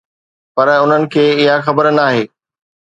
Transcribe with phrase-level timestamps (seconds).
[0.55, 2.23] پر انهن کي اها خبر ناهي.